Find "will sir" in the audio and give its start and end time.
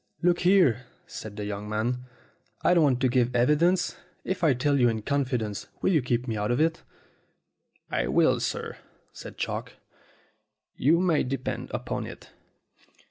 8.07-8.79